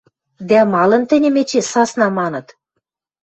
Дӓ 0.49 0.59
малын 0.73 1.03
тӹньӹм 1.09 1.35
эче 1.41 1.61
«сасна» 1.71 2.07
маныт? 2.17 2.47